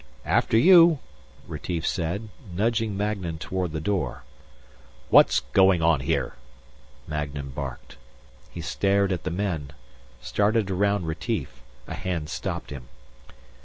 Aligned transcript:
"After 0.25 0.57
you," 0.57 0.97
Retief 1.47 1.85
said, 1.85 2.29
nudging 2.51 2.97
Magnan 2.97 3.37
toward 3.37 3.71
the 3.71 3.79
door. 3.79 4.23
"What's 5.11 5.41
going 5.53 5.83
on 5.83 5.99
here?" 5.99 6.37
Magnan 7.07 7.49
barked. 7.49 7.97
He 8.49 8.61
stared 8.61 9.11
at 9.11 9.25
the 9.25 9.29
men, 9.29 9.73
started 10.19 10.71
around 10.71 11.05
Retief. 11.05 11.61
A 11.85 11.93
hand 11.93 12.29
stopped 12.29 12.71
him. 12.71 12.87